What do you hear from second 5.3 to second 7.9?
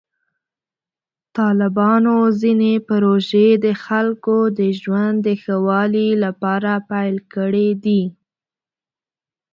ښه والي لپاره پیل کړې